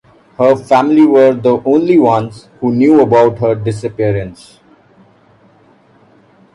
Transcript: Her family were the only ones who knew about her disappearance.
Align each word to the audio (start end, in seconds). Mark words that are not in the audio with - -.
Her 0.39 0.55
family 0.55 1.05
were 1.05 1.35
the 1.35 1.61
only 1.63 1.99
ones 1.99 2.49
who 2.59 2.73
knew 2.73 2.99
about 3.01 3.37
her 3.37 3.53
disappearance. 3.53 4.57